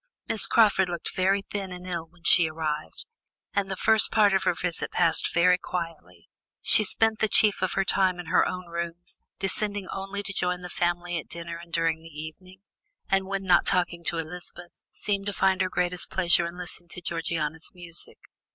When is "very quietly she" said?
5.31-6.83